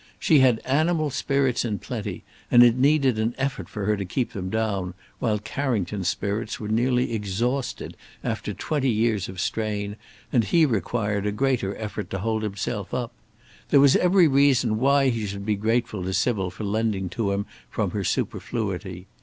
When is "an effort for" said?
3.19-3.85